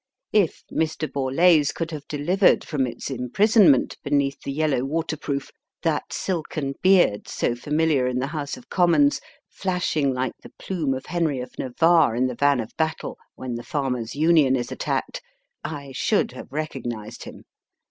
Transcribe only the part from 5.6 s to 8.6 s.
that silken beard so famihar in the House